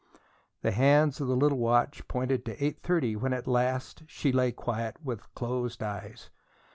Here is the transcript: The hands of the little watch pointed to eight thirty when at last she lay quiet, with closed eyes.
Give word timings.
The 0.63 0.71
hands 0.71 1.21
of 1.21 1.27
the 1.27 1.35
little 1.35 1.59
watch 1.59 2.07
pointed 2.07 2.43
to 2.45 2.57
eight 2.63 2.81
thirty 2.81 3.15
when 3.15 3.33
at 3.33 3.45
last 3.45 4.01
she 4.07 4.31
lay 4.31 4.51
quiet, 4.51 4.95
with 5.03 5.31
closed 5.35 5.83
eyes. 5.83 6.31